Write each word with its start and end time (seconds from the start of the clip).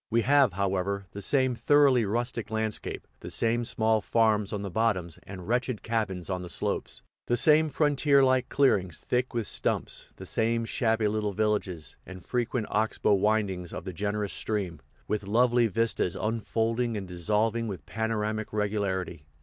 We 0.09 0.23
have, 0.23 0.53
however, 0.53 1.05
the 1.11 1.21
same 1.21 1.53
thoroughly 1.53 2.05
rustic 2.05 2.49
landscape, 2.49 3.07
the 3.19 3.29
same 3.29 3.63
small 3.63 4.01
farms 4.01 4.51
on 4.51 4.63
the 4.63 4.71
bottoms 4.71 5.19
and 5.27 5.47
wretched 5.47 5.83
cabins 5.83 6.27
on 6.27 6.41
the 6.41 6.49
slopes, 6.49 7.03
the 7.27 7.37
same 7.37 7.69
frontier 7.69 8.23
like 8.23 8.49
clearings 8.49 8.97
thick 8.97 9.35
with 9.35 9.45
stumps, 9.45 10.09
the 10.15 10.25
same 10.25 10.65
shabby 10.65 11.07
little 11.07 11.33
villages, 11.33 11.97
and 12.03 12.25
frequent 12.25 12.65
ox 12.71 12.97
bow 12.97 13.13
windings 13.13 13.71
of 13.73 13.85
the 13.85 13.93
generous 13.93 14.33
stream, 14.33 14.79
with 15.07 15.27
lovely 15.27 15.67
vistas 15.67 16.15
unfolding 16.15 16.97
and 16.97 17.07
dissolving 17.07 17.67
with 17.67 17.85
panoramic 17.85 18.51
regularity. 18.51 19.23